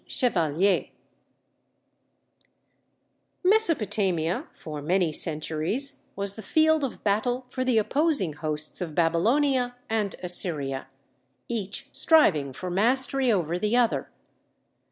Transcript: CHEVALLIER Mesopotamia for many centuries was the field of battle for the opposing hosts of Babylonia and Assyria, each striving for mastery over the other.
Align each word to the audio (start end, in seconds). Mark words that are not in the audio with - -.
CHEVALLIER 0.07 0.87
Mesopotamia 3.43 4.47
for 4.51 4.81
many 4.81 5.13
centuries 5.13 6.01
was 6.15 6.33
the 6.33 6.41
field 6.41 6.83
of 6.83 7.03
battle 7.03 7.45
for 7.49 7.63
the 7.63 7.77
opposing 7.77 8.33
hosts 8.33 8.81
of 8.81 8.95
Babylonia 8.95 9.75
and 9.91 10.15
Assyria, 10.23 10.87
each 11.47 11.87
striving 11.93 12.51
for 12.51 12.71
mastery 12.71 13.31
over 13.31 13.59
the 13.59 13.77
other. 13.77 14.09